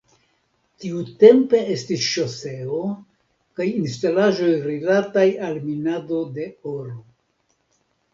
[0.83, 2.79] Tiutempe estis ŝoseo
[3.59, 6.97] kaj instalaĵoj rilataj al minado de oro.